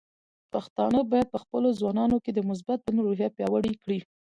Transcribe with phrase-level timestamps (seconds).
[0.53, 3.99] پښتانه بايد په خپلو ځوانانو کې د مثبت بدلون روحیه پیاوړې کړي.